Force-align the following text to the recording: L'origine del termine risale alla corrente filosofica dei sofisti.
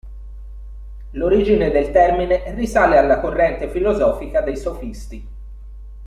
L'origine 1.11 1.69
del 1.69 1.91
termine 1.91 2.55
risale 2.55 2.97
alla 2.97 3.19
corrente 3.19 3.69
filosofica 3.69 4.41
dei 4.41 4.57
sofisti. 4.57 5.27